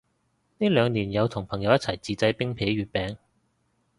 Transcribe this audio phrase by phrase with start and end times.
[0.57, 3.17] 呢兩年有同朋友一齊自製冰皮月餅